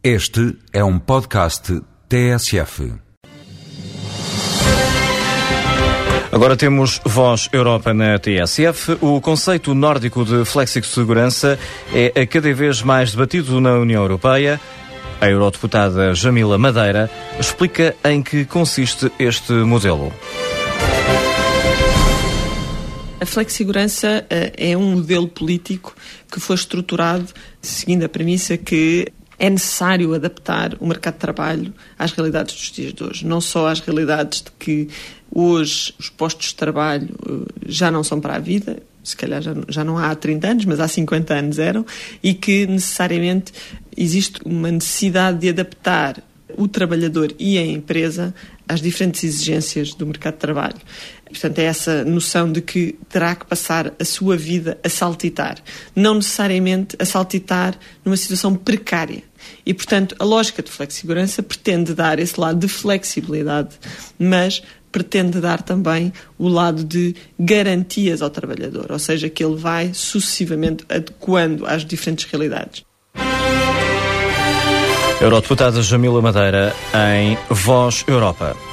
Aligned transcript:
Este 0.00 0.56
é 0.72 0.84
um 0.84 0.96
podcast 0.96 1.82
TSF. 2.08 2.92
Agora 6.30 6.56
temos 6.56 7.00
Voz 7.04 7.48
Europa 7.52 7.92
na 7.92 8.16
TSF. 8.16 8.96
O 9.00 9.20
conceito 9.20 9.74
nórdico 9.74 10.24
de 10.24 10.44
flexi-segurança 10.44 11.58
é 11.92 12.24
cada 12.26 12.54
vez 12.54 12.80
mais 12.80 13.10
debatido 13.10 13.60
na 13.60 13.74
União 13.74 14.00
Europeia. 14.00 14.60
A 15.20 15.28
eurodeputada 15.28 16.14
Jamila 16.14 16.56
Madeira 16.56 17.10
explica 17.40 17.96
em 18.04 18.22
que 18.22 18.44
consiste 18.44 19.10
este 19.18 19.52
modelo. 19.52 20.12
A 23.20 23.26
flexi-segurança 23.26 24.24
uh, 24.24 24.52
é 24.56 24.76
um 24.76 24.92
modelo 24.92 25.26
político 25.26 25.92
que 26.30 26.38
foi 26.38 26.54
estruturado 26.54 27.26
seguindo 27.60 28.04
a 28.04 28.08
premissa 28.08 28.56
que 28.56 29.08
é 29.38 29.48
necessário 29.48 30.14
adaptar 30.14 30.76
o 30.80 30.86
mercado 30.86 31.14
de 31.14 31.20
trabalho 31.20 31.74
às 31.98 32.12
realidades 32.12 32.54
dos 32.54 32.72
dias 32.72 32.92
de 32.92 33.04
hoje. 33.04 33.26
Não 33.26 33.40
só 33.40 33.68
às 33.68 33.80
realidades 33.80 34.42
de 34.42 34.50
que 34.58 34.88
hoje 35.30 35.94
os 35.98 36.10
postos 36.10 36.48
de 36.48 36.54
trabalho 36.56 37.08
uh, 37.26 37.46
já 37.66 37.90
não 37.90 38.02
são 38.02 38.20
para 38.20 38.36
a 38.36 38.38
vida, 38.38 38.82
se 39.04 39.16
calhar 39.16 39.40
já, 39.40 39.54
já 39.68 39.84
não 39.84 39.96
há 39.96 40.14
30 40.14 40.48
anos, 40.48 40.64
mas 40.64 40.80
há 40.80 40.88
50 40.88 41.34
anos 41.34 41.58
eram, 41.58 41.86
e 42.22 42.34
que 42.34 42.66
necessariamente 42.66 43.52
existe 43.96 44.40
uma 44.44 44.70
necessidade 44.70 45.38
de 45.38 45.48
adaptar 45.50 46.22
o 46.58 46.66
trabalhador 46.66 47.32
e 47.38 47.56
a 47.56 47.64
empresa 47.64 48.34
às 48.68 48.82
diferentes 48.82 49.22
exigências 49.24 49.94
do 49.94 50.04
mercado 50.04 50.34
de 50.34 50.40
trabalho. 50.40 50.76
Portanto, 51.24 51.58
é 51.58 51.64
essa 51.64 52.04
noção 52.04 52.50
de 52.50 52.60
que 52.60 52.98
terá 53.08 53.34
que 53.34 53.46
passar 53.46 53.94
a 53.98 54.04
sua 54.04 54.36
vida 54.36 54.78
a 54.82 54.88
saltitar, 54.88 55.58
não 55.94 56.14
necessariamente 56.14 56.96
a 56.98 57.04
saltitar 57.04 57.78
numa 58.04 58.16
situação 58.16 58.54
precária. 58.54 59.22
E, 59.64 59.72
portanto, 59.72 60.16
a 60.18 60.24
lógica 60.24 60.62
de 60.62 60.70
flexigurança 60.70 61.42
pretende 61.42 61.94
dar 61.94 62.18
esse 62.18 62.38
lado 62.38 62.58
de 62.58 62.68
flexibilidade, 62.68 63.76
mas 64.18 64.62
pretende 64.90 65.40
dar 65.40 65.62
também 65.62 66.12
o 66.38 66.48
lado 66.48 66.82
de 66.82 67.14
garantias 67.38 68.20
ao 68.20 68.30
trabalhador, 68.30 68.90
ou 68.90 68.98
seja, 68.98 69.28
que 69.28 69.44
ele 69.44 69.56
vai 69.56 69.92
sucessivamente 69.94 70.84
adequando 70.88 71.66
às 71.66 71.84
diferentes 71.84 72.24
realidades. 72.24 72.82
Eurodeputada 75.20 75.82
Jamila 75.82 76.22
Madeira 76.22 76.74
em 76.94 77.36
Voz 77.50 78.04
Europa. 78.06 78.67